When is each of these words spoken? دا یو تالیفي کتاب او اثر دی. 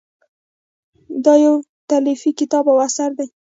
دا 1.25 1.33
یو 1.45 1.55
تالیفي 1.89 2.31
کتاب 2.39 2.65
او 2.71 2.77
اثر 2.87 3.09
دی. 3.17 3.25